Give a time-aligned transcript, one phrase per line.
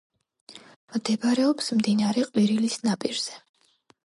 [0.95, 3.39] მდებარეობს მდინარე ყვირილის ნაპირზე.